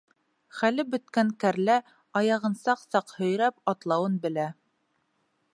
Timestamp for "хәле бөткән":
0.59-1.29